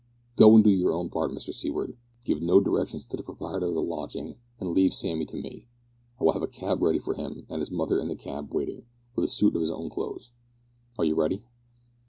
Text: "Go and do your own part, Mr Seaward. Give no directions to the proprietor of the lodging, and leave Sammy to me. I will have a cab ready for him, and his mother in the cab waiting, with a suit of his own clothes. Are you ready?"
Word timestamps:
"Go 0.35 0.55
and 0.55 0.63
do 0.63 0.71
your 0.71 0.95
own 0.95 1.11
part, 1.11 1.29
Mr 1.31 1.53
Seaward. 1.53 1.95
Give 2.25 2.41
no 2.41 2.59
directions 2.59 3.05
to 3.05 3.17
the 3.17 3.21
proprietor 3.21 3.67
of 3.67 3.75
the 3.75 3.83
lodging, 3.83 4.33
and 4.59 4.71
leave 4.71 4.95
Sammy 4.95 5.25
to 5.25 5.35
me. 5.37 5.67
I 6.19 6.23
will 6.23 6.31
have 6.31 6.41
a 6.41 6.47
cab 6.47 6.81
ready 6.81 6.97
for 6.97 7.13
him, 7.13 7.45
and 7.49 7.59
his 7.59 7.69
mother 7.69 7.99
in 7.99 8.07
the 8.07 8.15
cab 8.15 8.51
waiting, 8.51 8.85
with 9.15 9.25
a 9.25 9.27
suit 9.27 9.53
of 9.53 9.61
his 9.61 9.69
own 9.69 9.91
clothes. 9.91 10.31
Are 10.97 11.05
you 11.05 11.13
ready?" 11.13 11.45